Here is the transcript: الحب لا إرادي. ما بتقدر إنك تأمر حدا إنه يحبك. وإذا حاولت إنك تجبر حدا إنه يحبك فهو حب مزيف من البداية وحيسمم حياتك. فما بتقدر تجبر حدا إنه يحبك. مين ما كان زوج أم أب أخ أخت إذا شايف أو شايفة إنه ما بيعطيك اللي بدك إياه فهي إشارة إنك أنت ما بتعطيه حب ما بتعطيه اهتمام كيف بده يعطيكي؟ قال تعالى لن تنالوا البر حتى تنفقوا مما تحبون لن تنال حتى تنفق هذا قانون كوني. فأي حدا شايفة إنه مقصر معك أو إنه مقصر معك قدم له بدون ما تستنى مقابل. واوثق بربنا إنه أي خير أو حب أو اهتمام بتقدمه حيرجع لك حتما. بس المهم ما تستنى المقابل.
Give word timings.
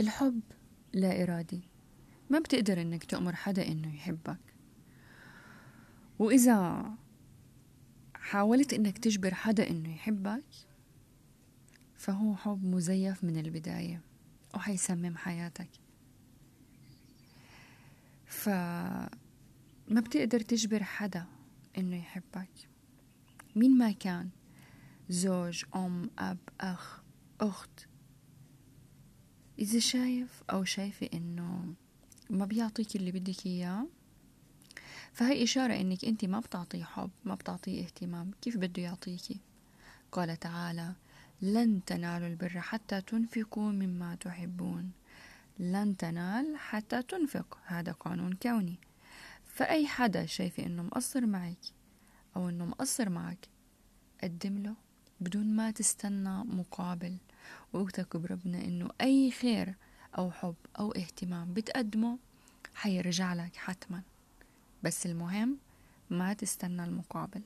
الحب 0.00 0.40
لا 0.92 1.22
إرادي. 1.22 1.60
ما 2.30 2.38
بتقدر 2.38 2.80
إنك 2.80 3.04
تأمر 3.04 3.34
حدا 3.34 3.68
إنه 3.68 3.94
يحبك. 3.94 4.40
وإذا 6.18 6.90
حاولت 8.14 8.72
إنك 8.72 8.98
تجبر 8.98 9.34
حدا 9.34 9.70
إنه 9.70 9.94
يحبك 9.94 10.44
فهو 11.96 12.36
حب 12.36 12.64
مزيف 12.64 13.24
من 13.24 13.36
البداية 13.38 14.00
وحيسمم 14.54 15.16
حياتك. 15.16 15.70
فما 18.26 19.08
بتقدر 19.90 20.40
تجبر 20.40 20.82
حدا 20.82 21.26
إنه 21.78 21.96
يحبك. 21.96 22.50
مين 23.56 23.78
ما 23.78 23.92
كان 23.92 24.28
زوج 25.08 25.64
أم 25.76 26.10
أب 26.18 26.38
أخ 26.60 27.02
أخت 27.40 27.86
إذا 29.58 29.78
شايف 29.78 30.42
أو 30.50 30.64
شايفة 30.64 31.08
إنه 31.14 31.74
ما 32.30 32.44
بيعطيك 32.44 32.96
اللي 32.96 33.12
بدك 33.12 33.46
إياه 33.46 33.86
فهي 35.12 35.42
إشارة 35.42 35.74
إنك 35.74 36.04
أنت 36.04 36.24
ما 36.24 36.40
بتعطيه 36.40 36.84
حب 36.84 37.10
ما 37.24 37.34
بتعطيه 37.34 37.84
اهتمام 37.84 38.30
كيف 38.42 38.56
بده 38.56 38.82
يعطيكي؟ 38.82 39.40
قال 40.12 40.36
تعالى 40.36 40.92
لن 41.42 41.84
تنالوا 41.84 42.28
البر 42.28 42.60
حتى 42.60 43.00
تنفقوا 43.00 43.70
مما 43.70 44.14
تحبون 44.14 44.90
لن 45.58 45.96
تنال 45.96 46.56
حتى 46.56 47.02
تنفق 47.02 47.58
هذا 47.64 47.92
قانون 47.92 48.32
كوني. 48.32 48.78
فأي 49.46 49.86
حدا 49.86 50.26
شايفة 50.26 50.66
إنه 50.66 50.82
مقصر 50.82 51.26
معك 51.26 51.58
أو 52.36 52.48
إنه 52.48 52.64
مقصر 52.66 53.08
معك 53.08 53.48
قدم 54.22 54.58
له 54.58 54.74
بدون 55.20 55.46
ما 55.56 55.70
تستنى 55.70 56.44
مقابل. 56.44 57.16
واوثق 57.72 58.16
بربنا 58.16 58.64
إنه 58.64 58.90
أي 59.00 59.30
خير 59.30 59.74
أو 60.18 60.30
حب 60.30 60.54
أو 60.78 60.92
اهتمام 60.92 61.54
بتقدمه 61.54 62.18
حيرجع 62.74 63.34
لك 63.34 63.56
حتما. 63.56 64.02
بس 64.82 65.06
المهم 65.06 65.56
ما 66.10 66.32
تستنى 66.32 66.84
المقابل. 66.84 67.42